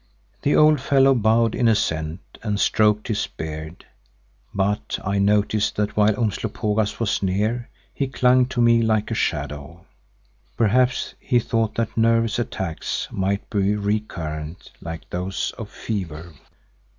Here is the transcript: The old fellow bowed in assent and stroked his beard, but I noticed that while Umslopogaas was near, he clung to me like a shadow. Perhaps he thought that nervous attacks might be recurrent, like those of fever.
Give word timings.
The 0.41 0.55
old 0.55 0.81
fellow 0.81 1.13
bowed 1.13 1.53
in 1.53 1.67
assent 1.67 2.21
and 2.41 2.59
stroked 2.59 3.07
his 3.07 3.27
beard, 3.27 3.85
but 4.51 4.97
I 5.05 5.19
noticed 5.19 5.75
that 5.75 5.95
while 5.95 6.15
Umslopogaas 6.19 6.99
was 6.99 7.21
near, 7.21 7.69
he 7.93 8.07
clung 8.07 8.47
to 8.47 8.61
me 8.61 8.81
like 8.81 9.11
a 9.11 9.13
shadow. 9.13 9.85
Perhaps 10.57 11.13
he 11.19 11.37
thought 11.39 11.75
that 11.75 11.95
nervous 11.95 12.39
attacks 12.39 13.09
might 13.11 13.47
be 13.51 13.75
recurrent, 13.75 14.71
like 14.81 15.07
those 15.11 15.53
of 15.59 15.69
fever. 15.69 16.33